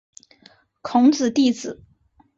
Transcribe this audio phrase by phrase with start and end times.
[0.81, 1.83] 孔子弟子。